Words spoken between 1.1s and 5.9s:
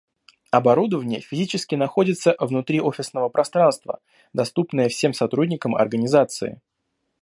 физически находится внутри офисного пространства, доступное всем сотрудникам